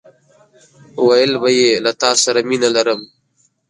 ويل 1.07 1.31
به 1.41 1.49
يې 1.57 1.69
له 1.85 1.91
تاسره 2.01 2.39
مينه 2.49 2.69
لرم! 2.75 3.01